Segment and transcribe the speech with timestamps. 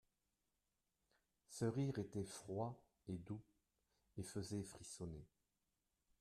[1.47, 3.43] Ce rire était froid et doux,
[4.17, 5.27] et faisait frissonner.